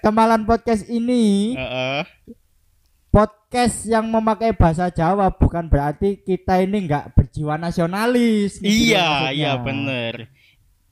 Kemalan 0.00 0.42
podcast 0.42 0.88
ini 0.88 1.52
Heeh. 1.52 2.02
podcast 3.10 3.84
yang 3.84 4.06
memakai 4.06 4.54
bahasa 4.54 4.88
Jawa 4.88 5.28
bukan 5.28 5.66
berarti 5.66 6.16
kita 6.16 6.56
ini 6.58 6.88
nggak 6.88 7.12
berjiwa 7.12 7.56
nasionalis. 7.56 8.56
gitu 8.56 8.64
Iya, 8.64 9.04
maksudnya. 9.04 9.30
iya 9.34 9.52
bener. 9.56 10.14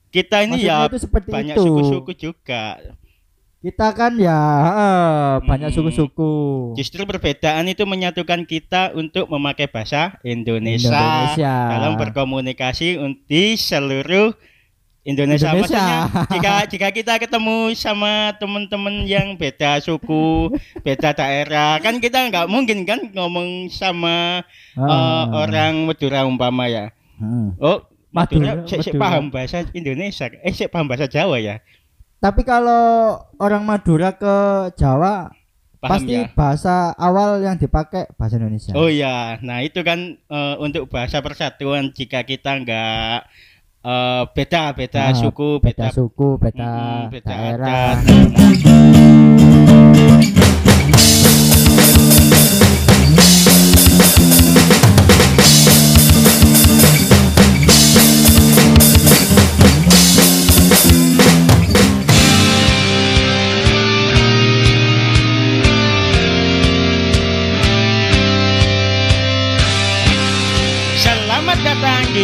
Kita 0.09 0.37
ini 0.41 0.57
Maksudnya 0.57 0.77
ya 0.77 0.85
itu 0.85 0.97
seperti 0.99 1.29
banyak 1.29 1.55
itu. 1.55 1.63
suku-suku 1.63 2.11
juga. 2.15 2.77
Kita 3.59 3.87
kan 3.91 4.15
ya 4.15 4.39
eh, 4.69 5.33
banyak 5.43 5.69
Mm. 5.69 5.75
suku-suku. 5.75 6.33
Justru 6.75 7.01
perbedaan 7.03 7.65
itu 7.65 7.83
menyatukan 7.83 8.41
kita 8.43 8.93
untuk 8.93 9.25
memakai 9.27 9.65
bahasa 9.65 10.15
Indonesia, 10.21 10.93
Indonesia. 10.93 11.55
dalam 11.67 11.93
berkomunikasi 11.95 12.95
un- 12.95 13.19
di 13.25 13.53
seluruh 13.53 14.31
Indonesia. 15.09 15.49
Indonesia. 15.49 15.73
Maksudnya 15.73 15.97
jika 16.29 16.53
jika 16.71 16.87
kita 16.93 17.13
ketemu 17.17 17.57
sama 17.73 18.13
teman-teman 18.37 19.03
yang 19.03 19.33
beda 19.33 19.81
suku, 19.81 20.53
beda 20.85 21.11
daerah, 21.11 21.81
kan 21.81 21.97
kita 21.97 22.29
nggak 22.29 22.45
mungkin 22.45 22.85
kan 22.85 23.01
ngomong 23.09 23.67
sama 23.67 24.45
Ah. 24.77 25.25
orang 25.43 25.83
Madura 25.83 26.23
umpama 26.23 26.69
ya. 26.69 26.93
Hmm. 27.17 27.51
Oh, 27.57 27.83
Madura, 28.09 28.61
Madura, 28.61 28.69
sik 28.79 28.93
Madura. 28.93 29.01
paham 29.01 29.23
bahasa 29.27 29.57
Indonesia, 29.71 30.29
eh 30.39 30.53
sik 30.53 30.69
paham 30.69 30.87
bahasa 30.87 31.05
Jawa 31.05 31.35
ya. 31.37 31.59
Tapi 32.19 32.43
kalau 32.43 33.15
orang 33.35 33.63
Madura 33.63 34.11
ke 34.11 34.35
Jawa 34.75 35.31
Paham 35.79 35.91
pasti 35.95 36.11
ya? 36.11 36.27
bahasa 36.35 36.91
awal 36.95 37.39
yang 37.39 37.55
dipakai 37.55 38.11
bahasa 38.15 38.35
Indonesia. 38.35 38.75
Oh 38.75 38.91
ya, 38.91 39.39
nah 39.39 39.63
itu 39.63 39.79
kan 39.79 40.19
eh, 40.19 40.55
untuk 40.59 40.91
bahasa 40.91 41.19
persatuan 41.19 41.95
jika 41.95 42.19
kita 42.21 42.59
nggak 42.59 43.15
eh, 43.89 44.23
beda 44.37 44.63
Ah, 44.69 44.73
beda 44.77 45.03
suku 45.17 45.49
beda 45.57 45.87
beda, 45.89 45.95
suku, 45.97 46.29
beda, 46.37 46.69
mm, 46.69 47.03
beda 47.09 47.29
daerah. 47.33 47.97
adat. 47.97 47.97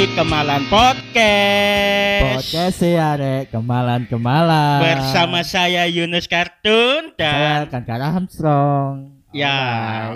Di 0.05 0.13
Kemalan 0.13 0.61
Podcast. 0.69 2.21
Podcast 2.21 2.77
ya, 2.85 3.17
Rek. 3.17 3.49
Kemalan-kemalan. 3.49 4.77
Bersama 4.85 5.41
saya 5.41 5.89
Yunus 5.89 6.29
Kartun 6.29 7.17
saya 7.17 7.65
dan 7.65 7.73
kan 7.73 7.81
Kara 7.89 8.13
Armstrong. 8.13 9.25
ya. 9.33 9.57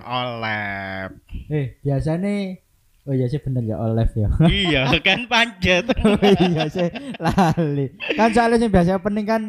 Olep. 0.06 1.18
Eh, 1.50 1.82
biasa 1.82 2.22
nih 2.22 2.62
Oh 3.10 3.18
iya 3.18 3.26
sih 3.34 3.42
bener 3.42 3.66
ya 3.66 3.82
Olef 3.82 4.14
ya. 4.14 4.30
iya 4.62 4.94
kan 5.02 5.26
panjat. 5.26 5.90
oh 6.06 6.22
iya 6.22 6.70
sih 6.70 6.86
lali. 7.18 7.90
Kan 8.14 8.30
soalnya 8.30 8.62
sih 8.62 8.70
biasanya 8.70 9.02
penting 9.02 9.26
kan 9.26 9.42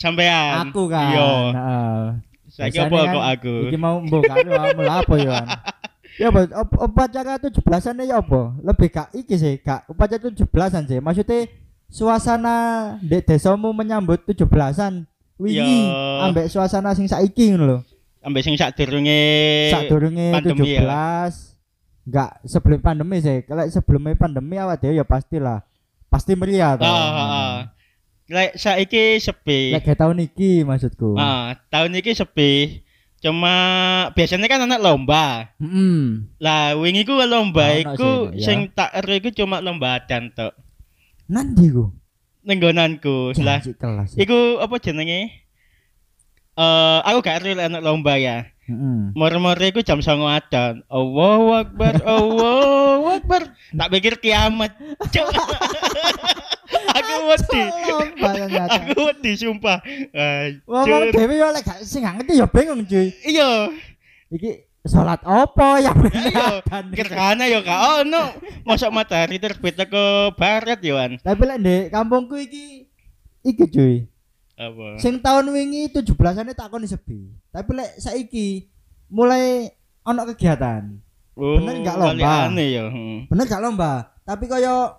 Sampean. 0.00 0.72
aku 0.72 0.88
kan. 0.88 1.12
Iya. 1.12 1.28
Heeh. 1.52 2.00
Saya 2.48 2.72
Biasanya 2.72 2.88
apa 2.88 2.96
kan 2.96 3.12
kok 3.12 3.26
aku? 3.28 3.54
Iki 3.68 3.76
mau 3.76 4.00
mbok 4.00 4.22
karo 4.24 4.48
kamu 4.56 4.82
lah 4.88 4.96
apa 5.04 5.14
ya. 5.20 5.36
Ya 6.20 6.28
apa 6.28 6.44
op- 6.52 6.76
upacara 6.84 7.40
17-an 7.40 8.04
ya 8.04 8.20
apa? 8.20 8.52
Lebih 8.60 8.92
gak 8.92 9.08
iki 9.16 9.40
sih, 9.40 9.56
gak 9.56 9.88
upacara 9.88 10.28
17-an 10.28 10.84
sih. 10.84 11.00
Maksudnya 11.00 11.48
suasana 11.88 12.56
di 13.00 13.18
desamu 13.18 13.72
menyambut 13.72 14.20
17-an. 14.22 15.08
Wingi 15.40 15.56
Ya. 15.88 16.28
ambek 16.28 16.52
suasana 16.52 16.92
sing 16.92 17.08
saiki 17.08 17.50
ngono 17.50 17.64
lho. 17.64 17.78
Ambek 18.20 18.44
sing 18.44 18.60
sadurunge 18.60 19.20
Sak 19.72 19.88
durunge 19.88 20.28
pandemi 20.30 20.76
17 20.76 20.76
ya? 20.76 21.00
enggak 22.04 22.30
sebelum 22.44 22.78
pandemi 22.78 23.16
sih. 23.18 23.40
Kalau 23.48 23.64
sebelumnya 23.64 24.12
pandemi 24.14 24.60
awak 24.60 24.84
dhewe 24.84 25.00
ya 25.00 25.04
pastilah. 25.08 25.64
Pasti 26.12 26.36
meriah 26.36 26.76
toh. 26.76 26.84
Ah, 26.84 26.92
ah, 26.92 27.28
ah. 27.32 27.56
Lek 28.28 28.52
saiki 28.54 29.16
sepi. 29.16 29.72
Lek 29.72 29.88
tahun 29.96 30.20
iki 30.20 30.60
maksudku. 30.62 31.16
Ah, 31.16 31.56
tahun 31.72 31.96
iki 31.96 32.12
sepi. 32.12 32.84
Cuma 33.20 33.54
biasanya 34.16 34.48
kan 34.48 34.64
anak 34.64 34.80
lomba. 34.80 35.52
Heeh. 35.60 36.24
Lah 36.40 36.72
wingi 36.80 37.04
ku 37.04 37.20
lomba 37.20 37.68
ono 37.68 37.80
iku 37.84 38.10
sih, 38.32 38.40
ya. 38.40 38.44
sing 38.48 38.58
tak 38.72 38.96
ero 38.96 39.12
iku 39.12 39.28
cuma 39.36 39.60
lomba 39.60 40.00
adan 40.00 40.32
tok. 40.32 40.56
Nanti 41.28 41.68
ku. 41.68 41.92
Nenggonanku. 42.48 43.36
Lah 43.44 43.60
kelas. 43.60 44.16
ya. 44.16 44.24
iku 44.24 44.56
apa 44.64 44.74
jenenge? 44.80 45.36
Eh 46.56 46.98
aku 47.04 47.18
gak 47.20 47.44
ero 47.44 47.60
anak 47.60 47.84
lomba 47.84 48.16
ya. 48.16 48.48
Heeh. 48.64 49.12
Mor-mor 49.12 49.60
iku 49.60 49.84
jam 49.84 50.00
09.00 50.00 50.40
adan. 50.40 50.74
Allahu 50.88 51.46
Akbar, 51.60 51.94
Allahu 52.16 53.04
Akbar. 53.20 53.52
Tak 53.52 53.88
pikir 53.92 54.16
kiamat. 54.16 54.72
Aku 57.10 57.24
wedi. 57.26 57.62
Aku 58.70 58.98
wedi 59.10 59.32
sumpah. 59.34 59.78
Ngomong 60.66 61.02
Anjir. 61.10 61.14
dhewe 61.18 61.34
yo 61.34 61.48
lek 61.50 61.62
gak 61.66 61.78
sing 61.82 62.06
gak 62.06 62.14
ngerti 62.22 62.38
ya 62.38 62.46
bingung 62.46 62.82
cuy. 62.86 63.08
Iya. 63.26 63.50
Iki 64.30 64.50
salat 64.80 65.20
apa 65.28 65.76
ya 65.82 65.92
Iya, 65.92 66.64
bener. 66.64 66.94
Gerhana 66.94 67.44
ya 67.50 67.60
kak 67.60 67.80
ono. 68.06 68.22
Masuk 68.64 68.90
matahari 68.94 69.36
terbit 69.36 69.76
ke 69.76 70.04
barat 70.38 70.78
ya 70.80 70.92
Wan. 70.96 71.18
Tapi 71.20 71.42
lek 71.44 71.58
ndek 71.60 71.84
kampungku 71.90 72.38
iki 72.38 72.86
iki 73.42 73.64
cuy. 73.68 73.94
Apa? 74.60 75.00
Sing 75.00 75.18
tahun 75.18 75.48
wingi 75.50 75.88
17-ane 75.88 76.52
takoni 76.52 76.84
sepi. 76.84 77.32
Tapi 77.48 77.70
lek 77.74 77.90
saiki 77.96 78.68
mulai 79.08 79.68
ono 80.04 80.22
kegiatan. 80.32 80.84
Oh, 81.40 81.56
bener 81.56 81.80
nggak 81.80 81.96
lomba? 81.96 82.20
kaliane 82.20 82.64
ya. 82.68 82.84
hmm. 82.92 83.32
Bener 83.32 83.44
gak 83.48 83.62
lomba? 83.64 83.92
Tapi 84.28 84.44
koyo 84.44 84.92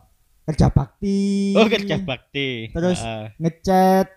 kerja 0.51 0.67
bakti. 0.67 1.55
Oh 1.55 1.65
kerja 1.65 1.95
bakti. 1.97 2.69
Terus 2.69 2.99
Ah, 2.99 3.31
ngecat 3.35 4.07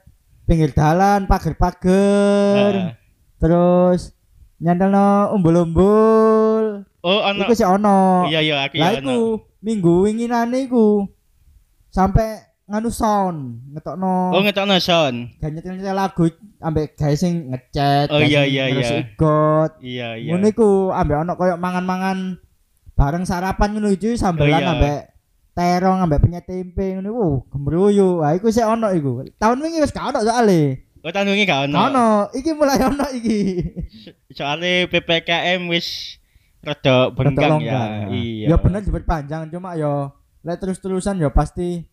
pinggir 0.45 0.71
dalan, 0.71 1.25
pagar-pagar. 1.25 2.73
ah. 2.75 2.93
Terus 3.39 4.13
nyantelno 4.59 5.33
umbul-umbul. 5.33 6.85
Oh 7.01 7.21
ono. 7.23 7.41
Iku 7.41 7.53
sih 7.53 7.65
ono. 7.65 8.27
Iya 8.27 8.41
iya 8.41 8.55
aku 8.65 8.75
ya 8.77 8.99
ono. 8.99 9.41
minggu 9.61 10.05
winginane 10.05 10.69
iku 10.69 11.09
sampai 11.89 12.37
nganu 12.65 12.89
sound 12.89 13.61
ngetokno 13.73 14.33
Oh 14.33 14.41
ngetokno 14.41 14.77
son. 14.77 15.33
gak 15.37 15.53
nyetel 15.53 15.93
lagu 15.93 16.29
ambek 16.61 16.97
gawe 16.97 17.13
sing 17.13 17.49
ngecat 17.49 18.09
Oh, 18.09 18.21
gawe 18.21 18.25
iya, 18.25 18.45
sing 18.45 18.53
iya, 18.53 18.65
terus 18.69 18.89
iya. 18.89 18.99
ikut 19.01 19.71
Iya 19.81 20.09
iya. 20.17 20.29
ngono 20.33 20.47
iku 20.49 20.69
ambek 20.91 21.17
ono 21.19 21.33
koyo 21.37 21.55
mangan-mangan 21.57 22.41
bareng 22.93 23.25
sarapan 23.25 23.69
ngono 23.73 23.89
sambelan 24.17 24.53
Oh, 24.53 24.61
iya. 24.61 24.73
ambek 24.73 25.01
terong 25.55 26.03
ambek 26.03 26.27
penyet 26.27 26.45
tempe 26.45 26.99
ngono 26.99 27.09
iku 27.15 27.29
gembruyu. 27.55 28.09
Ah 28.27 28.35
iku 28.35 28.51
sih 28.51 28.67
ono 28.67 28.91
iku. 28.91 29.23
Tahun 29.39 29.63
wingi 29.63 29.79
wis 29.79 29.95
gak 29.95 30.11
ono 30.11 30.21
soalé. 30.27 30.83
Oh 31.05 31.13
tahun 31.15 31.37
ini 31.37 31.47
gak 31.47 31.71
ono. 31.71 31.77
Ono, 31.79 32.09
iki 32.35 32.51
mulai 32.57 32.81
ono 32.83 33.07
iki. 33.15 33.61
Soalnya 34.39 34.89
PPKM 34.91 35.69
wis 35.71 36.19
rada 36.65 37.13
bengkang 37.15 37.61
ya. 37.61 38.09
Iya. 38.11 38.47
Ya 38.51 38.57
bener 38.57 38.81
diperpanjang 38.83 39.53
cuma 39.53 39.79
yo 39.79 40.11
lek 40.43 40.59
terus-terusan 40.59 41.21
ya 41.21 41.31
pasti 41.31 41.87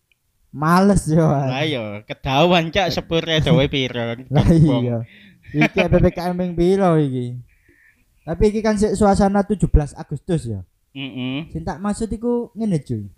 males 0.50 1.06
yo. 1.06 1.28
Lah 1.28 1.62
yo 1.62 2.02
kedawan 2.08 2.72
cak 2.74 2.90
sepure 2.90 3.38
dawe 3.44 3.64
piro. 3.70 4.16
Lah 4.34 4.48
iya. 4.50 5.06
Iki 5.52 5.86
PPKM 5.86 6.34
yang 6.34 6.52
piro 6.56 6.96
iki? 6.98 7.36
Tapi 8.24 8.42
iki 8.48 8.64
kan 8.64 8.80
sik 8.80 8.96
suasana 8.96 9.44
17 9.44 9.68
Agustus 9.94 10.48
ya. 10.48 10.64
Heeh. 10.96 11.52
Sing 11.52 11.62
tak 11.68 11.84
maksud 11.84 12.08
iku 12.08 12.48
ngene 12.56 12.80
cuy. 12.80 13.12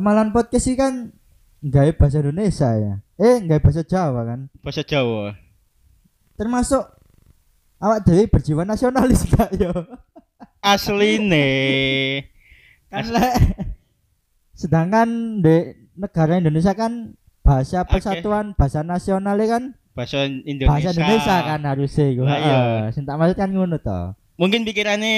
Kemalan 0.00 0.32
podcast 0.32 0.64
iki 0.64 0.80
kan 0.80 1.12
gawe 1.60 1.92
bahasa 1.92 2.24
Indonesia 2.24 2.72
ya. 2.72 3.04
Eh, 3.20 3.36
gawe 3.44 3.60
bahasa 3.60 3.84
Jawa 3.84 4.24
kan. 4.24 4.40
Bahasa 4.64 4.80
Jawa. 4.80 5.36
Termasuk 6.40 6.88
awak 7.76 8.08
dhewe 8.08 8.24
berjiwa 8.32 8.64
nasionalis 8.64 9.28
gak 9.36 9.52
yo? 9.60 9.68
Asline. 10.64 11.28
Kan 12.88 13.04
As- 13.04 13.12
lek 13.12 13.34
sedangkan 14.56 15.08
di 15.44 15.84
negara 16.00 16.40
Indonesia 16.40 16.72
kan 16.72 17.12
bahasa 17.44 17.84
persatuan 17.84 18.56
bahasa 18.56 18.80
nasional 18.80 19.36
kan 19.44 19.76
bahasa 19.92 20.24
Indonesia. 20.24 20.68
bahasa 20.72 20.88
Indonesia 20.96 21.36
kan 21.44 21.60
harusnya 21.60 22.06
iya. 22.08 22.24
Heeh. 22.24 22.76
Sing 22.96 23.04
tak 23.04 23.20
maksud 23.20 23.36
kan 23.36 23.52
ngono 23.52 23.76
to. 23.76 24.16
Mungkin 24.40 24.64
pikirannya 24.64 25.16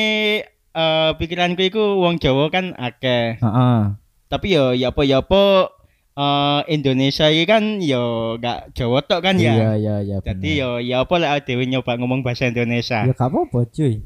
eh 0.74 1.10
pikiranku 1.22 1.70
iku 1.70 2.02
wong 2.02 2.18
Jawa 2.18 2.50
kan 2.50 2.74
akeh. 2.74 3.38
Heeh. 3.38 4.01
Tapi 4.32 4.46
yo 4.48 4.72
ya 4.72 4.88
apa 4.88 5.04
ya 5.04 5.20
apa 5.20 5.68
eh 6.12 6.60
Indonesia 6.70 7.28
iki 7.28 7.44
kan 7.44 7.62
yo 7.78 8.36
gak 8.36 8.72
Jawa 8.72 9.00
tok 9.00 9.20
kan 9.22 9.36
Iya 9.36 9.52
ya. 9.52 9.70
iya 9.76 9.94
iya. 10.02 10.16
Jadi 10.18 10.40
bener. 10.50 10.60
yo 10.60 10.70
ya 10.78 11.04
apa 11.04 11.14
lek 11.16 11.44
dhewe 11.44 11.64
nyoba 11.66 11.92
ngomong 11.96 12.20
bahasa 12.20 12.48
Indonesia. 12.48 13.04
ya 13.04 13.12
gak 13.12 13.28
apa-apa 13.28 13.68
cuy. 13.68 14.00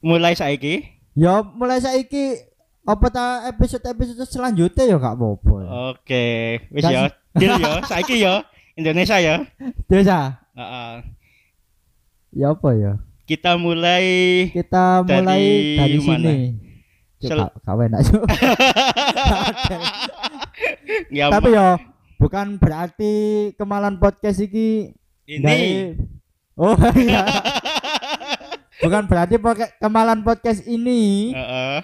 Mulai 0.00 0.34
saiki. 0.34 0.82
Ya 1.14 1.42
mulai 1.44 1.78
saiki 1.78 2.42
apa 2.82 3.06
ta 3.06 3.24
episode-episode 3.48 4.26
selanjutnya 4.26 4.82
ya 4.84 4.96
gak 4.96 5.14
apa-apa. 5.14 5.54
Oke, 5.94 6.26
wis 6.68 6.82
Dan- 6.82 6.92
ya. 6.92 7.02
Deal 7.32 7.54
ya, 7.56 7.72
saiki 7.90 8.16
ya. 8.18 8.42
Indonesia 8.74 9.16
ya. 9.16 9.46
Terus 9.86 10.08
ah, 10.08 10.42
Heeh. 10.52 10.94
Ya 12.34 12.50
apa 12.50 12.70
ya? 12.72 12.92
kita 13.22 13.54
mulai 13.54 14.04
Kita 14.50 15.00
Dari 15.00 15.14
mulai 15.14 15.42
dari 15.78 15.98
mana? 16.02 16.28
sini. 16.28 16.36
Cuk, 16.50 16.71
Sel- 17.24 17.40
ka- 17.40 17.54
kawan 17.62 17.86
enak, 17.88 18.00
Cuk. 18.04 18.22
ya 21.10 21.26
Tapi 21.28 21.48
ya 21.50 21.78
bukan 22.16 22.56
berarti 22.56 23.12
kemalan 23.54 23.96
podcast 23.96 24.38
iki 24.40 24.94
ini 25.24 25.42
dari- 25.42 25.96
Oh 26.54 26.76
iya. 26.98 27.24
bukan 28.82 29.02
berarti 29.06 29.36
poke- 29.36 29.72
kemalan 29.78 30.20
podcast 30.20 30.62
ini 30.64 31.32
Heeh. 31.32 31.80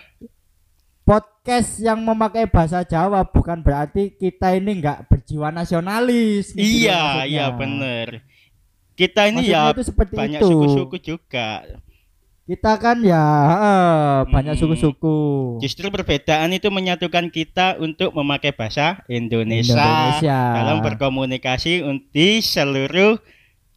podcast 1.03 1.79
yang 1.79 1.99
memakai 1.99 2.45
bahasa 2.45 2.83
Jawa 2.83 3.25
bukan 3.25 3.59
berarti 3.59 4.13
kita 4.13 4.53
ini 4.53 4.77
enggak 4.77 5.09
berjiwa 5.09 5.49
nasionalis. 5.49 6.53
gitu 6.53 6.85
iya 6.85 6.99
maksudnya. 7.01 7.25
iya 7.25 7.45
bener 7.51 8.09
kita 8.93 9.21
ini 9.25 9.47
Maksudnya 9.47 9.63
ya 9.63 9.73
itu 9.73 9.83
seperti 9.85 10.15
banyak 10.17 10.41
itu. 10.43 10.49
suku-suku 10.49 10.97
juga 11.01 11.49
Kita 12.49 12.81
kan 12.81 13.05
ya 13.05 13.21
eh, 13.53 14.19
banyak 14.27 14.57
Hmm. 14.57 14.63
suku-suku. 14.65 15.19
justru 15.61 15.93
perbedaan 15.93 16.49
itu 16.49 16.67
menyatukan 16.69 17.29
kita 17.29 17.77
untuk 17.77 18.17
memakai 18.17 18.51
bahasa 18.51 19.05
Indonesia, 19.07 19.77
Indonesia. 19.77 20.41
dalam 20.57 20.81
berkomunikasi 20.81 21.85
un- 21.85 22.01
di 22.09 22.41
seluruh 22.41 23.21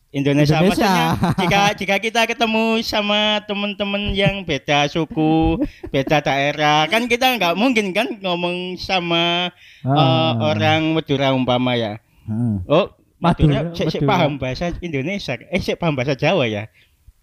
Indonesia, 0.09 0.59
Indonesia. 0.59 0.87
Maksudnya, 0.87 1.07
jika 1.43 1.61
jika 1.73 1.95
kita 1.97 2.21
ketemu 2.25 2.79
sama 2.81 3.43
teman-teman 3.43 4.11
yang 4.11 4.39
beda 4.41 4.87
suku, 4.87 5.59
beda 5.87 6.19
daerah, 6.21 6.87
kan 6.87 7.07
kita 7.07 7.27
nggak 7.35 7.55
mungkin 7.55 7.91
kan 7.91 8.07
ngomong 8.17 8.75
sama 8.77 9.51
eh, 9.83 9.91
Ah. 9.91 10.31
orang 10.47 10.95
Madura 10.95 11.31
umpama 11.31 11.75
ya. 11.75 11.99
Hmm. 12.23 12.63
Oh, 12.67 12.87
Madura, 13.19 13.67
Madura, 13.67 13.83
Madura. 13.83 14.07
paham 14.07 14.31
bahasa 14.35 14.71
Indonesia. 14.79 15.35
Eh, 15.47 15.59
paham 15.75 15.91
bahasa 15.91 16.15
Jawa 16.15 16.47
ya. 16.47 16.71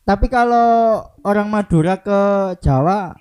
Tapi 0.09 0.33
kalau 0.33 1.05
orang 1.21 1.53
Madura 1.53 2.01
ke 2.01 2.21
Jawa 2.65 3.13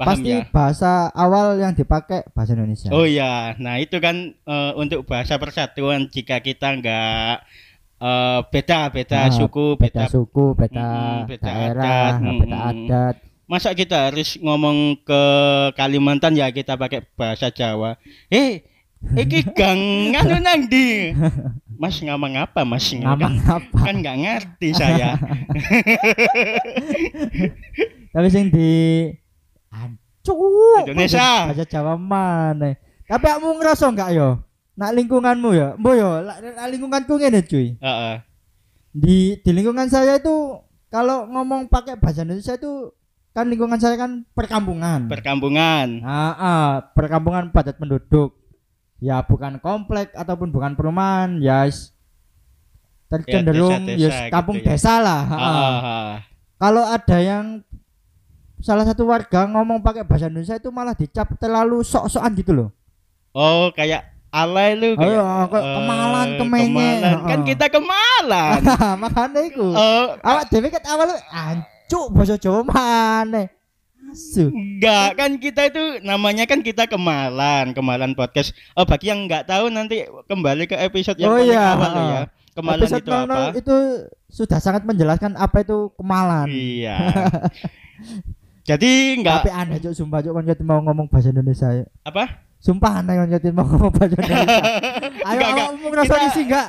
Paham 0.00 0.08
pasti 0.16 0.32
ya. 0.32 0.48
bahasa 0.48 1.12
awal 1.12 1.60
yang 1.60 1.76
dipakai 1.76 2.24
bahasa 2.32 2.56
Indonesia. 2.56 2.88
Oh 2.88 3.04
iya, 3.04 3.52
nah 3.60 3.76
itu 3.76 4.00
kan 4.00 4.32
eh, 4.32 4.72
untuk 4.80 5.04
bahasa 5.04 5.36
persatuan 5.36 6.08
jika 6.08 6.40
kita 6.40 6.80
nggak 6.80 7.32
eh, 8.00 8.40
beda 8.48 8.88
beda 8.88 9.28
Ah, 9.28 9.28
suku 9.28 9.76
beda, 9.76 10.08
beda, 10.08 10.08
suku, 10.08 10.44
beda, 10.56 10.80
Mm, 10.80 11.20
beda 11.28 11.44
daerah, 11.44 12.08
adat, 12.16 12.32
beda 12.40 12.56
mm, 12.56 12.70
adat. 12.72 13.14
masa 13.44 13.76
kita 13.76 14.08
harus 14.08 14.40
ngomong 14.40 14.96
ke 15.04 15.22
Kalimantan 15.76 16.32
ya 16.32 16.48
kita 16.48 16.80
pakai 16.80 17.04
bahasa 17.12 17.52
Jawa. 17.52 18.00
Eh, 18.32 18.64
iki 19.20 19.44
gang 19.52 20.16
nang 20.16 20.64
di. 20.64 21.12
Mas 21.80 21.96
ngamang 21.96 22.36
apa 22.36 22.60
Mas? 22.68 22.92
Ngamang 22.92 23.40
kan, 23.40 23.56
apa? 23.56 23.78
kan 23.88 23.94
nggak 24.04 24.16
ngerti 24.20 24.68
saya. 24.76 25.16
Tapi 28.12 28.28
sing 28.28 28.52
di 28.52 29.08
Ancuk. 29.72 30.84
Indonesia. 30.84 31.48
Bahasa 31.48 31.64
Jawa 31.64 31.96
mana? 31.96 32.76
Tapi 33.08 33.24
kamu 33.24 33.56
ngerasa 33.56 33.88
enggak 33.88 34.12
yo? 34.12 34.44
Nak 34.76 34.92
lingkunganmu 34.92 35.50
ya, 35.56 35.68
mbok 35.80 35.94
yo, 35.96 36.20
lak 36.20 36.68
lingkunganku 36.68 37.16
ngene 37.16 37.40
cuy. 37.48 37.72
Heeh. 37.80 38.16
Di 38.92 39.40
di 39.40 39.50
lingkungan 39.50 39.88
saya 39.88 40.20
itu 40.20 40.60
kalau 40.92 41.24
ngomong 41.32 41.72
pakai 41.72 41.96
bahasa 41.96 42.28
Indonesia 42.28 42.60
itu 42.60 42.92
kan 43.32 43.48
lingkungan 43.48 43.80
saya 43.80 43.96
kan 43.96 44.28
perkampungan. 44.36 45.08
Perkampungan. 45.08 46.04
Ah, 46.04 46.36
ah, 46.36 46.70
perkampungan 46.92 47.48
padat 47.56 47.80
penduduk. 47.80 48.39
Ya 49.00 49.24
bukan 49.24 49.56
komplek 49.64 50.12
ataupun 50.12 50.52
bukan 50.52 50.76
perumahan, 50.76 51.40
ya 51.40 51.64
tercenderung 53.10 53.90
ya, 53.90 53.96
gitu 53.98 54.08
kampung 54.30 54.62
ya. 54.62 54.64
desa 54.70 55.02
lah. 55.02 55.22
ah, 55.26 55.40
ah. 55.40 55.78
Ah. 55.82 56.12
Kalau 56.60 56.84
ada 56.86 57.18
yang 57.18 57.64
salah 58.60 58.84
satu 58.86 59.08
warga 59.08 59.48
ngomong 59.50 59.80
pakai 59.82 60.04
bahasa 60.06 60.28
Indonesia 60.30 60.60
itu 60.60 60.70
malah 60.70 60.94
dicap 60.94 61.26
terlalu 61.40 61.82
sok-sokan 61.82 62.32
gitu 62.38 62.52
loh. 62.54 62.68
Oh, 63.32 63.72
kayak 63.74 64.04
alay 64.30 64.78
lu 64.78 64.94
Oh, 64.94 65.02
iya, 65.02 65.48
kayak 65.50 65.64
eh, 65.64 65.74
kemalan, 65.74 66.26
kemenye. 66.38 66.90
kemalan. 67.00 67.18
Kan 67.26 67.40
kita 67.48 67.66
kemalan. 67.72 68.58
Makanya 69.02 69.40
itu. 69.42 69.66
Oh, 69.74 70.04
Awak 70.22 70.44
dhewe 70.52 70.68
ket 70.70 70.84
awal 70.86 71.10
ancuk 71.32 72.06
bahasa 72.14 72.36
Jawa 72.38 72.62
mana? 72.62 73.48
Asu. 74.10 74.50
enggak 74.50 75.08
kan 75.14 75.30
kita 75.36 75.62
itu 75.66 75.82
namanya 76.00 76.44
kan 76.44 76.60
kita 76.60 76.84
kemalan, 76.84 77.70
kemalan 77.70 78.12
podcast. 78.12 78.50
Oh, 78.72 78.82
bagi 78.82 79.08
yang 79.08 79.24
enggak 79.24 79.46
tahu 79.46 79.68
nanti 79.68 80.02
kembali 80.26 80.66
ke 80.66 80.76
episode 80.76 81.16
yang 81.16 81.30
Oh, 81.30 81.38
iya, 81.38 81.74
awal 81.74 81.94
ya. 81.94 82.22
Kemalan 82.50 82.82
Episode 82.82 83.00
itu 83.00 83.12
apa? 83.14 83.38
00 83.54 83.60
itu 83.62 83.76
sudah 84.26 84.58
sangat 84.58 84.82
menjelaskan 84.82 85.32
apa 85.34 85.62
itu 85.62 85.94
kemalan. 85.94 86.50
Iya. 86.50 86.96
Jadi 88.68 88.90
enggak 89.16 89.46
Tapi 89.46 89.50
aneh 89.50 89.78
cuk 89.80 89.94
sumpah 89.94 90.18
kon 90.20 90.44
ket 90.44 90.60
mau 90.60 90.78
ngomong 90.80 91.06
bahasa 91.06 91.30
Indonesia. 91.30 91.70
ya. 91.70 91.86
apa? 92.02 92.42
Sumpah 92.58 93.00
aneh 93.00 93.14
ket 93.30 93.50
mau 93.50 93.64
ngomong 93.64 93.90
bahasa 93.90 94.14
Indonesia. 94.14 94.62
Ayo 95.30 95.38
Enggak, 95.38 95.48
enggak. 95.48 95.68
ngerasa 95.86 96.06
Kita- 96.12 96.26
isi 96.28 96.40
enggak? 96.44 96.68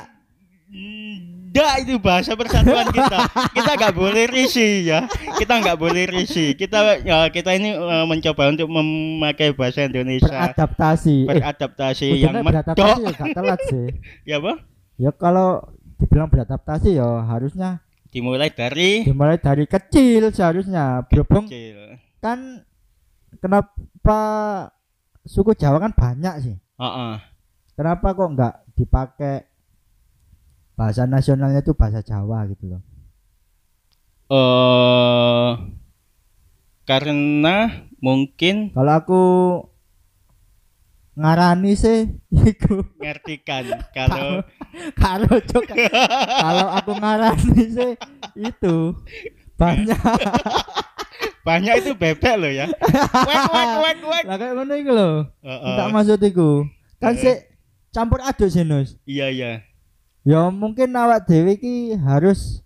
Enggak 1.52 1.72
itu 1.84 1.94
bahasa 2.00 2.32
persatuan 2.32 2.88
kita. 2.88 3.18
Kita 3.52 3.70
enggak 3.76 3.92
boleh 3.92 4.24
risih 4.24 4.88
ya. 4.88 5.04
Kita 5.36 5.60
enggak 5.60 5.76
boleh 5.76 6.08
risih. 6.08 6.56
Kita 6.56 7.04
ya, 7.04 7.28
kita 7.28 7.52
ini 7.52 7.76
eh, 7.76 8.04
mencoba 8.08 8.48
untuk 8.48 8.72
memakai 8.72 9.52
bahasa 9.52 9.84
Indonesia 9.84 10.32
Beradaptasi. 10.48 11.28
Eh, 11.28 11.36
beradaptasi 11.36 12.08
yang 12.24 12.40
beradaptasi 12.40 13.00
medok. 13.04 13.20
ya 13.20 13.26
telat 13.36 13.60
sih. 13.68 13.86
Ya, 14.32 14.40
apa? 14.40 14.64
Ya 14.96 15.10
kalau 15.12 15.60
dibilang 16.00 16.32
beradaptasi 16.32 16.96
ya 16.96 17.20
harusnya 17.28 17.84
Dimulai 18.08 18.48
dari 18.48 19.04
dimulai 19.04 19.36
dari 19.36 19.68
kecil 19.68 20.32
seharusnya. 20.32 21.04
Berhubung 21.04 21.48
kecil. 21.52 22.00
kan 22.16 22.64
kenapa 23.44 24.20
suku 25.28 25.52
Jawa 25.52 25.84
kan 25.84 25.92
banyak 25.92 26.34
sih. 26.40 26.56
Heeh. 26.56 27.14
Kenapa 27.76 28.16
kok 28.16 28.28
nggak 28.32 28.54
dipakai 28.76 29.51
bahasa 30.82 31.06
nasionalnya 31.06 31.62
itu 31.62 31.78
bahasa 31.78 32.02
Jawa 32.02 32.42
gitu 32.50 32.74
loh. 32.74 32.82
Eh 34.34 35.50
karena 36.82 37.86
mungkin 38.02 38.74
Kalau 38.74 38.92
aku 38.98 39.22
ngarani 41.14 41.78
sih 41.78 42.18
iku 42.50 42.82
ngertikan 42.98 43.62
kalau 43.94 44.42
kalau 45.02 45.34
cok 45.38 45.70
kalau 46.42 46.66
aku 46.74 46.92
ngarani 46.98 47.62
sih 47.70 47.92
itu 48.34 48.98
banyak 49.54 50.02
banyak 51.46 51.74
itu 51.78 51.94
bebek 51.94 52.34
loh 52.42 52.50
ya. 52.50 52.66
Wek 52.66 53.44
wek 53.54 53.70
wek 53.86 53.98
wek. 54.02 54.24
lah 54.26 54.36
kayak 54.38 54.54
ngono 54.58 54.74
iku 54.74 54.90
lho. 54.98 55.10
Tak 55.46 55.88
maksud 55.94 56.18
iku. 56.26 56.66
Kan 56.98 57.14
sih 57.14 57.38
campur 57.94 58.18
aduk 58.18 58.50
sih 58.50 58.66
Nus. 58.66 58.98
Iya 59.06 59.30
iya. 59.30 59.52
Ya 60.22 60.46
mungkin 60.48 60.94
awak 60.94 61.26
dewe 61.26 61.58
iki 61.58 61.98
harus 61.98 62.62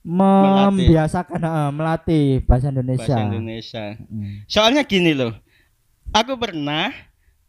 Melatih. 0.00 0.88
membiasakan 0.88 1.40
eh, 1.42 1.70
melatih 1.70 2.24
bahasa 2.42 2.72
Indonesia. 2.72 3.12
Bahasa 3.12 3.28
Indonesia. 3.28 3.84
Hmm. 4.00 4.34
Soalnya 4.46 4.82
gini 4.82 5.12
loh. 5.12 5.36
Aku 6.10 6.34
pernah 6.34 6.88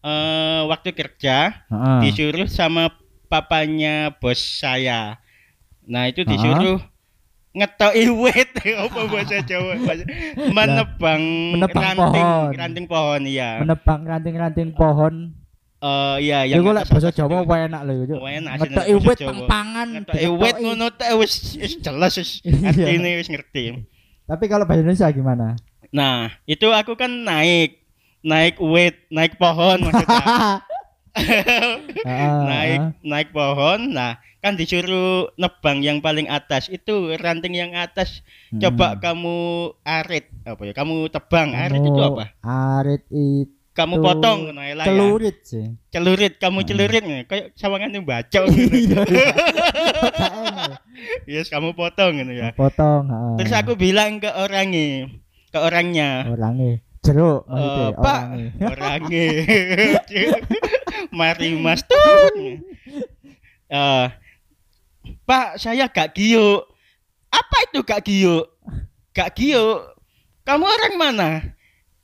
eh 0.01 0.61
waktu 0.67 0.91
kerja 0.91 1.63
Heeh. 1.65 1.99
disuruh 2.03 2.45
sama 2.45 2.91
papanya 3.25 4.11
bos 4.13 4.35
saya. 4.37 5.15
Nah, 5.81 6.05
itu 6.05 6.21
disuruh 6.21 6.83
ngetoki 7.51 8.07
wit 8.09 8.51
apa 8.83 8.99
bahasa 9.07 9.39
Jawa 9.41 9.75
bahasa- 9.77 10.07
menebang, 10.37 11.21
menebang 11.53 11.83
ranting 11.83 11.99
pohon. 11.99 12.51
ranting 12.53 12.85
pohon 12.87 13.21
iya 13.25 13.49
Menebang 13.59 13.99
ranting-ranting 14.03 14.69
pohon. 14.71 15.13
Eh 15.81 16.15
iya 16.21 16.45
Ya 16.45 16.55
yang 16.55 16.61
gue 16.61 16.73
lek 16.73 16.85
atas 16.85 17.09
Jawa 17.11 17.41
itu. 17.41 17.49
enak 17.49 17.81
lho 17.83 17.93
yo. 18.05 18.15
Enak 18.21 18.53
Ngetoki 18.61 18.93
wit 19.01 19.17
pang-pangan. 19.19 19.87
ngetoki 19.97 20.27
wit 20.31 20.55
ngono 20.57 20.87
teh 20.93 21.09
wis 21.17 21.33
wis 21.57 21.73
jelas 21.77 22.13
wis 22.15 22.31
Iya. 22.45 22.69
artine 22.69 23.17
wis 23.17 23.27
ngerti. 23.27 23.63
Tapi 24.23 24.45
kalau 24.45 24.63
bahasa 24.63 24.79
Indonesia 24.79 25.09
gimana? 25.09 25.57
Nah, 25.89 26.31
itu 26.45 26.69
aku 26.69 26.93
kan 26.93 27.09
naik 27.09 27.81
naik 28.21 28.61
wit, 28.61 29.09
naik 29.09 29.35
pohon 29.35 29.81
maksudnya. 29.81 30.61
Naik 32.47 32.79
naik 33.03 33.29
pohon 33.31 33.91
nah 33.91 34.15
kan 34.39 34.55
disuruh 34.55 35.27
nebang 35.35 35.83
yang 35.83 35.99
paling 35.99 36.25
atas 36.25 36.65
itu 36.65 37.13
ranting 37.15 37.53
yang 37.53 37.75
atas 37.75 38.23
Hmm. 38.47 38.59
coba 38.59 38.95
kamu 38.97 39.37
arit 39.81 40.27
apa 40.43 40.59
ya 40.61 40.73
kamu 40.73 41.07
tebang 41.07 41.51
arit 41.51 41.79
itu 41.79 41.95
Oh, 41.95 42.15
apa 42.15 42.35
Arit 42.41 43.03
itu 43.07 43.51
kamu 43.71 43.93
potong 43.97 44.51
nah, 44.51 44.65
ya. 44.65 44.73
celurit 44.83 45.37
sih. 45.41 45.65
celurit 45.89 46.35
kamu 46.35 46.59
Hmm. 46.59 46.67
celurit 46.67 47.01
nih 47.01 47.19
kayak 47.23 47.45
sawangan 47.55 47.89
yang 47.89 48.03
baca 48.03 48.37
Iya, 48.43 48.67
gitu 48.67 48.95
yes 51.29 51.47
kamu 51.47 51.71
potong 51.71 52.17
gitu 52.17 52.33
ya 52.33 52.51
Potong. 52.51 53.03
ah. 53.07 53.35
terus 53.39 53.51
aku 53.51 53.73
bilang 53.73 54.17
ke 54.17 54.27
orangnya 54.27 55.07
ke 55.47 55.57
orangnya 55.57 56.27
orangnya 56.27 56.81
jeruk 57.01 57.41
maksudnya 57.45 57.87
pak 57.97 58.21
orangnya. 58.61 59.25
mari 61.11 61.53
mas 61.53 61.81
tuh 61.81 62.61
Eh, 63.71 64.05
Pak, 65.23 65.55
saya 65.55 65.87
gak 65.87 66.11
giuk. 66.11 66.67
Apa 67.31 67.57
itu 67.63 67.79
gak 67.81 68.03
giuk? 68.03 68.51
Gak 69.09 69.31
giuk. 69.31 69.95
Kamu 70.43 70.61
orang 70.61 70.93
mana? 70.93 71.29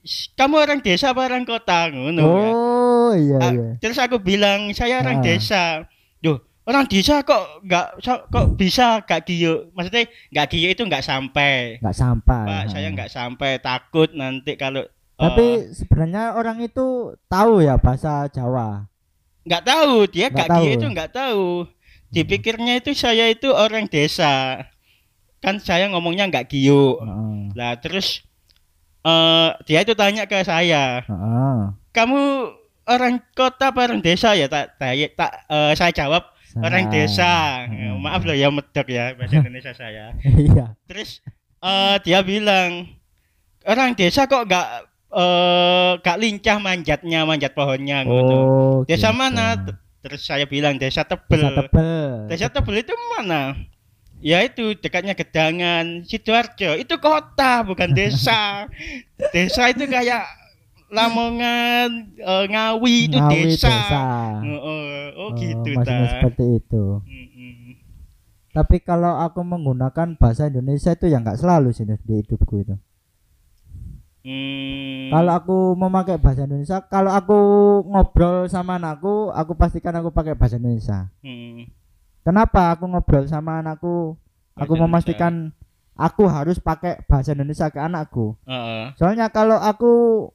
"S- 0.08 0.32
Kamu 0.32 0.56
orang 0.56 0.80
desa 0.80 1.12
apa 1.12 1.22
orang 1.22 1.44
kota? 1.44 1.92
Ngono 1.92 2.24
ya. 2.24 2.50
Oh 2.50 3.12
iya 3.12 3.38
Ah, 3.38 3.52
iya. 3.52 3.68
Terus 3.78 3.98
aku 3.98 4.18
bilang 4.18 4.72
saya 4.72 5.00
orang 5.00 5.20
Ah. 5.20 5.24
desa. 5.26 5.64
Duh, 6.18 6.40
orang 6.64 6.88
desa 6.88 7.22
kok 7.22 7.44
nggak 7.62 7.88
so- 8.00 8.24
kok 8.26 8.56
bisa 8.56 9.04
gak 9.04 9.22
giuk? 9.24 9.70
Maksudnya 9.72 10.04
nggak 10.32 10.48
giuk 10.48 10.72
itu 10.72 10.82
nggak 10.82 11.04
sampai. 11.04 11.78
Nggak 11.78 11.98
sampai. 11.98 12.44
Pak, 12.46 12.64
saya 12.70 12.88
nggak 12.90 13.12
sampai 13.12 13.52
takut 13.60 14.10
nanti 14.12 14.56
kalau 14.56 14.88
Tapi 15.14 15.74
sebenarnya 15.74 16.32
orang 16.32 16.62
itu 16.62 16.86
tahu 17.26 17.60
ya 17.60 17.76
bahasa 17.76 18.30
Jawa. 18.30 18.86
nggak 19.44 19.64
tahu 19.64 19.96
dia 20.06 20.28
Nggak 20.30 20.46
tahu. 20.48 20.66
itu 20.70 20.86
nggak 20.88 21.12
tahu. 21.12 21.48
Dipikirnya 22.08 22.78
itu 22.78 22.94
saya 22.94 23.26
itu 23.26 23.50
orang 23.50 23.86
desa. 23.86 24.62
Kan 25.38 25.58
saya 25.58 25.86
ngomongnya 25.88 26.26
nggak 26.26 26.48
giuk. 26.48 26.98
Heeh. 27.00 27.38
Lah 27.54 27.76
terus 27.76 28.22
eh 29.08 29.50
dia 29.64 29.80
itu 29.82 29.96
tanya 29.96 30.28
ke 30.28 30.44
saya, 30.44 31.00
Heeh. 31.08 31.56
kamu 31.96 32.22
orang 32.84 33.24
kota 33.32 33.72
apa 33.72 33.88
orang 33.88 34.04
desa 34.04 34.36
ya? 34.36 34.52
Tak 34.52 34.76
tak, 34.76 34.92
tak 35.16 35.32
eh, 35.48 35.72
saya 35.74 35.92
jawab 35.92 36.28
orang 36.60 36.88
Sa- 36.88 36.92
desa. 36.92 37.34
Heeh. 37.68 37.96
Maaf 37.98 38.28
loh 38.28 38.36
ya 38.36 38.52
medok 38.52 38.88
ya 38.88 39.16
bahasa 39.16 39.40
Indonesia 39.42 39.72
saya. 39.72 40.12
Iya. 40.22 40.76
Terus 40.86 41.24
eh 41.58 41.96
dia 42.04 42.20
bilang 42.22 42.92
orang 43.64 43.96
desa 43.96 44.28
kok 44.28 44.44
nggak 44.44 44.68
eh 45.08 45.92
gak 46.04 46.20
lincah 46.20 46.58
manjatnya 46.60 47.24
manjat 47.24 47.56
pohonnya 47.56 48.04
gitu. 48.04 48.36
Oh. 48.36 48.78
Desa 48.84 49.10
gitu. 49.10 49.20
mana? 49.20 49.56
Terus 50.04 50.22
saya 50.24 50.44
bilang 50.46 50.76
desa 50.76 51.04
tebel. 51.04 51.42
Desa 51.42 51.52
tebel. 51.56 52.12
Desa 52.28 52.48
tebel 52.52 52.76
itu 52.84 52.94
mana? 53.16 53.56
Ya 54.18 54.42
itu 54.42 54.74
dekatnya 54.74 55.14
Gedangan, 55.14 56.02
Sidoarjo. 56.04 56.74
Itu 56.74 56.98
kota 56.98 57.62
bukan 57.62 57.94
desa. 57.94 58.66
desa 59.34 59.70
itu 59.70 59.86
kayak 59.86 60.26
Lamongan, 60.88 62.16
eh, 62.16 62.46
Ngawi 62.48 63.12
itu 63.12 63.18
Ngawi 63.20 63.54
desa. 63.54 63.70
desa. 63.70 64.02
Oh, 64.42 64.60
oh, 64.64 65.06
oh, 65.20 65.30
gitu 65.36 65.70
maksudnya 65.76 66.08
ta. 66.08 66.12
seperti 66.18 66.46
itu. 66.64 66.84
Mm-mm. 67.04 67.76
Tapi 68.58 68.82
kalau 68.82 69.22
aku 69.22 69.46
menggunakan 69.46 70.18
bahasa 70.18 70.50
Indonesia 70.50 70.90
itu 70.96 71.06
ya 71.06 71.22
nggak 71.22 71.38
selalu 71.38 71.70
sih 71.78 71.86
di 71.86 72.14
hidupku 72.24 72.56
itu. 72.66 72.76
Hmm. 74.28 75.08
Kalau 75.08 75.32
aku 75.40 75.58
memakai 75.78 76.20
bahasa 76.20 76.44
Indonesia, 76.44 76.84
kalau 76.90 77.14
aku 77.16 77.40
ngobrol 77.88 78.50
sama 78.52 78.76
anakku, 78.76 79.32
aku 79.32 79.56
pastikan 79.56 79.96
aku 79.96 80.12
pakai 80.12 80.36
bahasa 80.36 80.60
Indonesia. 80.60 81.08
Hmm. 81.24 81.70
Kenapa 82.28 82.76
aku 82.76 82.92
ngobrol 82.92 83.24
sama 83.24 83.64
anakku? 83.64 84.20
Aku 84.60 84.76
Bahasa 84.76 84.84
memastikan 84.84 85.34
aku 85.96 86.28
harus 86.28 86.60
pakai 86.60 87.00
bahasa 87.08 87.32
Indonesia 87.32 87.72
ke 87.72 87.80
anakku. 87.80 88.36
Heeh. 88.44 88.92
Soalnya 89.00 89.32
kalau 89.32 89.56
aku 89.56 90.28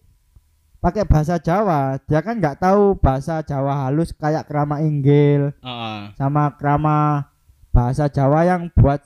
pakai 0.80 1.04
bahasa 1.04 1.36
Jawa, 1.36 2.00
dia 2.08 2.24
kan 2.24 2.40
nggak 2.40 2.64
tahu 2.64 2.96
bahasa 2.96 3.44
Jawa 3.44 3.84
halus 3.84 4.16
kayak 4.16 4.48
krama 4.48 4.80
inggil 4.80 5.52
Heeh. 5.60 6.16
sama 6.16 6.56
krama 6.56 7.28
bahasa 7.76 8.08
Jawa 8.08 8.48
yang 8.48 8.72
buat 8.72 9.04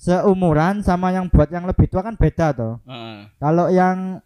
seumuran 0.00 0.80
sama 0.80 1.12
yang 1.12 1.28
buat 1.28 1.52
yang 1.52 1.68
lebih 1.68 1.92
tua 1.92 2.00
kan 2.00 2.16
beda 2.16 2.56
toh. 2.56 2.80
Heeh. 2.88 3.36
Kalau 3.36 3.68
yang 3.68 4.24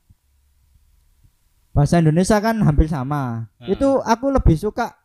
bahasa 1.75 1.99
Indonesia 1.99 2.39
kan 2.39 2.63
hampir 2.63 2.87
sama. 2.87 3.51
Heeh. 3.59 3.75
Itu 3.75 3.99
aku 4.07 4.31
lebih 4.31 4.55
suka 4.55 5.00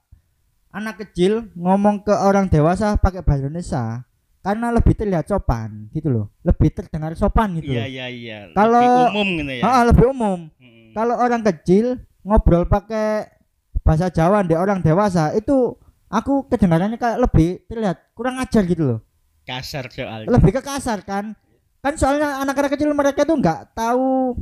anak 0.75 0.95
kecil 0.99 1.47
ngomong 1.55 2.03
ke 2.03 2.11
orang 2.11 2.51
dewasa 2.51 2.99
pakai 2.99 3.23
bahasa 3.23 3.47
Indonesia 3.47 3.83
karena 4.43 4.69
lebih 4.69 4.93
terlihat 4.93 5.25
sopan 5.25 5.87
gitu 5.89 6.11
loh. 6.11 6.25
Lebih 6.43 6.69
terdengar 6.69 7.15
sopan 7.15 7.55
gitu. 7.57 7.71
Iya 7.71 7.87
iya 7.87 8.05
iya. 8.11 8.37
Kalau- 8.51 8.83
Lebih 8.83 9.09
umum 9.15 9.27
gitu 9.39 9.51
ya. 9.55 9.63
Ah, 9.63 9.83
lebih 9.87 10.05
umum. 10.11 10.39
Hmm. 10.59 10.91
Kalau 10.91 11.15
orang 11.17 11.41
kecil 11.41 11.85
ngobrol 12.21 12.67
pakai 12.67 13.25
bahasa 13.81 14.11
Jawa 14.11 14.43
di 14.43 14.53
orang 14.53 14.81
dewasa 14.81 15.33
itu 15.33 15.73
aku 16.07 16.45
kedengarannya 16.45 16.99
kayak 16.99 17.17
lebih 17.17 17.63
terlihat 17.65 18.11
kurang 18.13 18.37
ajar 18.37 18.61
gitu 18.65 18.83
loh. 18.85 18.99
Kasar 19.45 19.87
soalnya. 19.89 20.27
Lebih 20.27 20.51
ke 20.53 20.61
kasar 20.61 21.01
kan. 21.01 21.33
Kan 21.79 21.93
soalnya 21.95 22.41
anak-anak 22.41 22.73
kecil 22.73 22.89
mereka 22.91 23.23
tuh 23.23 23.37
nggak 23.37 23.73
tahu 23.73 24.33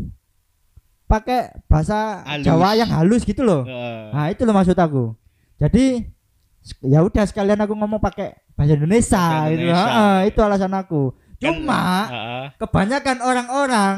pakai 1.05 1.51
bahasa 1.67 2.23
Halus. 2.23 2.45
Jawa 2.47 2.69
yang 2.73 2.89
halus 2.89 3.23
gitu 3.23 3.43
loh. 3.43 3.61
Heeh. 3.67 4.03
Nah, 4.11 4.27
itu 4.31 4.41
loh 4.43 4.55
maksud 4.55 4.73
aku. 4.75 5.13
Jadi 5.59 6.07
ya 6.81 7.03
udah 7.03 7.23
sekalian 7.23 7.59
aku 7.59 7.75
ngomong 7.75 7.99
pakai 7.99 8.33
bahasa 8.55 8.73
Indonesia, 8.73 9.19
Bahasa 9.19 9.49
gitu. 9.51 9.55
Indonesia. 9.67 9.89
Heeh, 9.91 10.17
itu 10.31 10.39
alasan 10.39 10.73
aku. 10.73 11.01
Kan- 11.11 11.41
Cuma 11.43 11.83
Heeh. 12.07 12.45
kebanyakan 12.55 13.17
orang-orang 13.19 13.95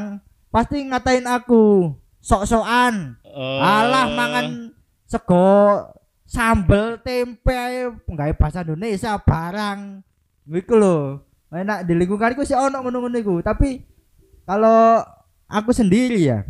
pasti 0.49 0.81
ngatain 0.81 1.25
aku 1.25 1.93
sok-sokan. 2.19 3.21
Oh. 3.21 3.59
Alah 3.61 4.09
mangan 4.09 4.45
sego 5.05 5.85
sambel 6.25 6.97
tempe 6.99 7.53
ae 7.53 7.85
nggawe 8.09 8.33
bahasa 8.33 8.65
Indonesia 8.65 9.13
barang. 9.15 10.01
Iku 10.47 10.73
lho. 10.73 10.97
Enak 11.53 11.85
di 11.85 11.93
lingkunganku 11.95 12.43
sih 12.43 12.57
ono 12.57 12.81
ngono-ngono 12.81 13.15
iku, 13.15 13.39
tapi 13.39 13.79
kalau 14.43 14.99
aku 15.47 15.71
sendiri 15.71 16.19
ya, 16.19 16.43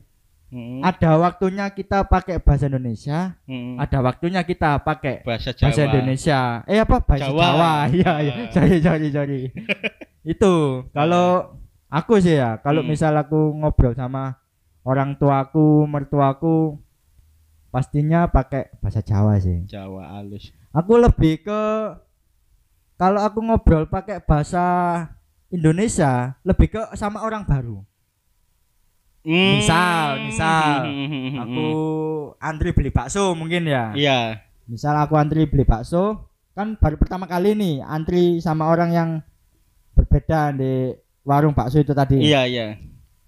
Hmm. 0.56 0.80
ada 0.80 1.20
waktunya 1.20 1.68
kita 1.68 2.08
pakai 2.08 2.40
bahasa 2.40 2.72
Indonesia, 2.72 3.36
Hmm. 3.44 3.76
ada 3.76 4.00
waktunya 4.00 4.40
kita 4.40 4.80
pakai 4.80 5.20
bahasa 5.28 5.52
Jawa. 5.52 5.68
bahasa 5.68 5.82
Indonesia. 5.84 6.40
Eh 6.64 6.80
apa 6.80 7.04
bahasa 7.04 7.28
Jawa. 7.28 7.44
Jawa? 7.44 7.72
Iya 8.00 8.14
iya. 8.24 8.34
Ah. 8.40 8.48
Sorry 8.56 8.78
sorry 8.80 9.08
sorry. 9.12 9.42
Itu 10.24 10.54
kalau 10.96 11.60
aku 11.92 12.24
sih 12.24 12.40
ya, 12.40 12.64
kalau 12.64 12.88
Hmm. 12.88 12.90
misal 12.90 13.12
aku 13.20 13.52
ngobrol 13.52 13.92
sama 13.94 14.40
orang 14.88 15.20
tuaku, 15.20 15.84
mertuaku 15.84 16.80
pastinya 17.68 18.32
pakai 18.32 18.72
bahasa 18.80 19.04
Jawa 19.04 19.36
sih. 19.38 19.68
Jawa 19.68 20.16
halus. 20.16 20.56
Aku 20.72 20.96
lebih 20.96 21.44
ke 21.44 21.62
kalau 22.96 23.20
aku 23.20 23.44
ngobrol 23.44 23.92
pakai 23.92 24.24
bahasa 24.24 24.64
Indonesia, 25.52 26.40
lebih 26.48 26.80
ke 26.80 26.82
sama 26.96 27.20
orang 27.22 27.44
baru. 27.44 27.84
Hmm. 29.26 29.58
Misal, 29.58 30.08
misal, 30.30 30.86
Hmm. 30.86 31.42
Aku 31.42 31.68
antri 32.38 32.70
beli 32.72 32.94
bakso 32.94 33.34
mungkin 33.34 33.66
ya. 33.66 33.90
Iya. 33.98 34.46
Misal 34.70 34.94
aku 35.02 35.18
antri 35.18 35.50
beli 35.50 35.66
bakso, 35.66 36.30
kan 36.54 36.78
baru 36.78 36.96
pertama 36.96 37.26
kali 37.26 37.58
nih 37.58 37.82
antri 37.82 38.38
sama 38.38 38.70
orang 38.70 38.94
yang 38.94 39.10
berbeda 39.98 40.54
di 40.54 40.94
warung 41.26 41.58
bakso 41.58 41.82
itu 41.82 41.92
tadi. 41.92 42.22
Iya 42.22 42.46
iya. 42.46 42.78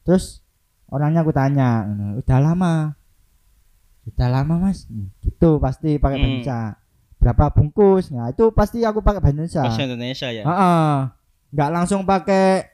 Terus 0.05 0.45
orangnya 0.87 1.25
aku 1.25 1.33
tanya, 1.33 1.83
udah 2.15 2.39
lama, 2.39 2.73
udah 4.05 4.27
lama 4.29 4.69
mas, 4.69 4.85
gitu 5.19 5.57
pasti 5.57 5.97
pakai 5.97 6.15
bahasa 6.15 6.29
Hmm. 6.29 6.33
Indonesia. 6.37 6.61
Berapa 7.17 7.49
bungkus? 7.49 8.13
Nah 8.13 8.29
itu 8.29 8.53
pasti 8.53 8.85
aku 8.85 9.01
pakai 9.01 9.17
bahasa 9.17 9.33
Indonesia. 9.33 9.61
Bahasa 9.65 9.81
Indonesia 9.83 10.27
ya. 10.29 10.43
Heeh. 10.45 10.93
Nggak 11.57 11.69
langsung 11.73 12.05
pakai 12.05 12.69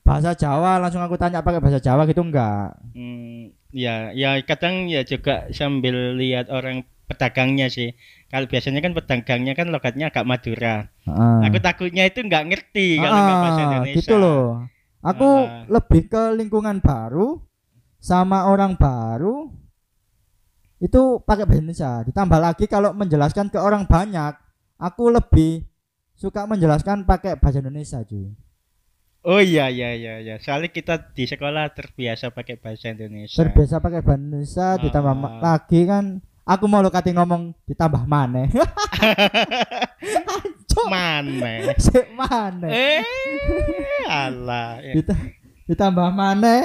bahasa 0.00 0.32
Jawa, 0.32 0.78
langsung 0.78 1.00
aku 1.00 1.14
tanya 1.14 1.40
pakai 1.40 1.60
bahasa 1.60 1.78
Jawa 1.78 2.04
gitu 2.04 2.20
enggak. 2.20 2.74
Hmm, 2.92 3.52
ya, 3.70 4.10
ya 4.10 4.40
kadang 4.42 4.86
ya 4.86 5.02
juga 5.02 5.46
sambil 5.50 6.16
lihat 6.16 6.48
orang 6.48 6.82
pedagangnya 7.06 7.66
sih. 7.66 7.94
Kalau 8.26 8.46
biasanya 8.46 8.78
kan 8.78 8.94
pedagangnya 8.94 9.52
kan 9.54 9.68
logatnya 9.68 10.10
agak 10.10 10.22
Madura. 10.22 10.86
Heeh. 11.04 11.38
Aku 11.50 11.58
takutnya 11.58 12.06
itu 12.06 12.22
nggak 12.22 12.44
ngerti 12.46 12.98
kalau 12.98 13.10
nggak 13.12 13.38
bahasa 13.38 13.58
Ah, 13.58 13.66
Indonesia. 13.66 13.98
gitu 13.98 14.14
loh. 14.16 14.44
Aku 15.00 15.28
Ah. 15.42 15.64
lebih 15.66 16.02
ke 16.06 16.22
lingkungan 16.36 16.78
baru 16.78 17.40
sama 17.98 18.46
orang 18.46 18.76
baru 18.76 19.50
itu 20.80 21.00
pakai 21.22 21.44
bahasa 21.44 21.60
Indonesia. 21.60 21.92
Ditambah 22.06 22.38
lagi 22.40 22.64
kalau 22.64 22.94
menjelaskan 22.94 23.50
ke 23.50 23.58
orang 23.60 23.84
banyak, 23.84 24.32
aku 24.78 25.12
lebih 25.12 25.66
suka 26.14 26.44
menjelaskan 26.44 27.04
pakai 27.04 27.36
bahasa 27.36 27.60
Indonesia, 27.60 28.00
cuy. 28.00 28.32
Oh 29.22 29.36
iya 29.36 29.68
iya 29.68 29.92
iya 29.92 30.14
iya. 30.18 30.34
Soalnya 30.38 30.68
kita 30.68 31.12
di 31.12 31.24
sekolah 31.24 31.68
terbiasa 31.70 32.30
pakai 32.30 32.56
bahasa 32.56 32.88
Indonesia. 32.88 33.36
Terbiasa 33.36 33.76
pakai 33.78 34.00
bahasa 34.00 34.16
Indonesia 34.18 34.66
ditambah 34.78 35.14
ma- 35.14 35.28
Ah. 35.30 35.40
lagi 35.54 35.80
kan 35.84 36.04
aku 36.42 36.64
mau 36.64 36.80
lo 36.80 36.88
kati 36.88 37.12
ngomong 37.12 37.52
ditambah 37.64 38.02
mana? 38.04 38.48
Mana? 40.80 41.70
sik 41.84 42.08
mana? 42.10 42.66
eh, 42.66 43.04
alah. 44.08 44.80
Ya. 44.80 44.96
Dita- 44.96 45.28
ditambah 45.66 46.08
mana? 46.08 46.64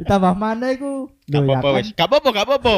ditambah 0.00 0.32
mana 0.34 0.72
iku? 0.72 1.12
Gak 1.26 1.36
Loh, 1.36 1.44
ya 1.44 1.48
apa-apa 1.52 1.68
kan? 1.68 1.76
wes. 1.76 1.86
Gak 1.92 2.06
apa-apa, 2.08 2.28
gak 2.32 2.46
apa-apa. 2.48 2.76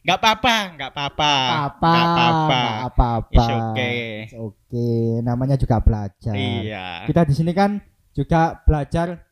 Gak 0.00 0.16
apa-apa, 0.16 0.54
gak 0.74 0.90
apa-apa. 0.90 1.32
apa 1.60 1.92
Gak 1.92 2.06
apa-apa. 2.08 2.60
apa-apa 2.88 3.28
It's 3.36 3.48
okay. 3.52 3.98
It's 4.24 4.32
okay 4.34 5.20
namanya 5.20 5.54
juga 5.54 5.76
belajar 5.78 6.32
Iya. 6.32 7.04
kita 7.04 7.20
di 7.22 7.34
sini 7.36 7.52
kan 7.52 7.84
juga 8.10 8.56
belajar 8.64 9.28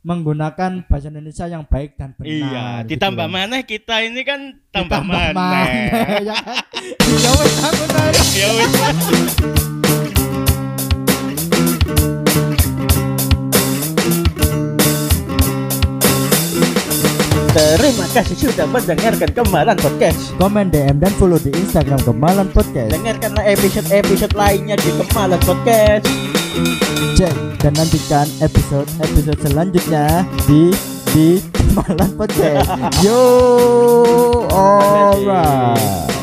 menggunakan 0.00 0.86
bahasa 0.86 1.10
Indonesia 1.10 1.44
yang 1.44 1.66
baik 1.66 1.98
dan 1.98 2.14
benar. 2.14 2.30
Iya, 2.30 2.64
gitu 2.86 2.90
ditambah 2.94 3.26
loh. 3.26 3.34
mana 3.36 3.56
kita 3.60 3.96
ini 4.00 4.22
kan 4.22 4.40
tambah, 4.70 5.02
Ditambah 5.02 5.12
mana. 5.12 5.34
maneh, 5.34 5.74
ya 6.22 6.34
kan? 6.40 6.44
Ya 7.04 7.30
wes 7.34 7.54
aku 7.58 7.84
tahu. 7.90 8.10
ya 8.32 8.48
wis. 8.54 10.05
Terima 17.76 18.08
kasih 18.08 18.36
sudah 18.40 18.64
mendengarkan 18.64 19.30
Kemalan 19.36 19.76
Podcast. 19.76 20.32
Komen 20.40 20.72
DM 20.72 20.96
dan 20.96 21.12
follow 21.20 21.36
di 21.36 21.52
Instagram 21.52 22.00
Kemalan 22.08 22.48
Podcast. 22.48 22.88
Dengarkanlah 22.88 23.44
episode-episode 23.44 24.32
lainnya 24.32 24.80
di 24.80 24.96
Kemalan 24.96 25.36
Podcast. 25.44 26.08
Cek 27.20 27.36
dan 27.60 27.76
nantikan 27.76 28.24
episode-episode 28.40 29.40
selanjutnya 29.44 30.24
di 30.48 30.72
di 31.12 31.36
Kemalan 31.52 32.16
Podcast. 32.16 32.64
Yo, 33.04 33.20
alright. 34.48 36.15